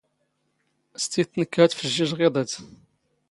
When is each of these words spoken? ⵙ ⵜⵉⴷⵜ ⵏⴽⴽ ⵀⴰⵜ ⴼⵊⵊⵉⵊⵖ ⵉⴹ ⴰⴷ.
ⵙ 1.01 1.03
ⵜⵉⴷⵜ 1.11 1.33
ⵏⴽⴽ 1.41 1.51
ⵀⴰⵜ 1.53 1.71
ⴼⵊⵊⵉⵊⵖ 1.81 2.19
ⵉⴹ 2.25 2.29
ⴰⴷ. 2.41 2.51